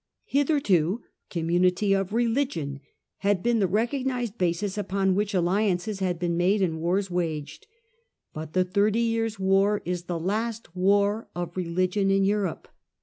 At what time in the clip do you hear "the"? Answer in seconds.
3.59-3.67, 6.73-6.77, 8.53-8.65, 10.21-10.25